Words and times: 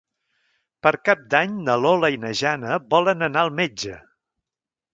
Per 0.85 0.91
Cap 1.09 1.21
d'Any 1.33 1.53
na 1.67 1.75
Lola 1.83 2.11
i 2.15 2.19
na 2.25 2.31
Jana 2.41 2.81
volen 2.97 3.27
anar 3.29 3.45
al 3.47 3.55
metge. 3.61 3.99